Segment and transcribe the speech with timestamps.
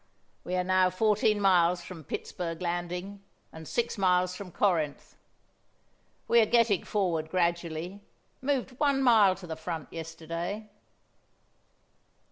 [0.43, 3.21] "We are now fourteen miles from Pittsburg Landing,
[3.53, 5.15] and six miles from Corinth.
[6.27, 8.01] We are getting forward gradually;
[8.41, 10.71] moved one mile to the front yesterday."